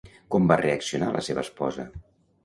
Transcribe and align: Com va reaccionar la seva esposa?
Com 0.35 0.45
va 0.51 0.55
reaccionar 0.61 1.09
la 1.15 1.21
seva 1.27 1.43
esposa? 1.47 1.85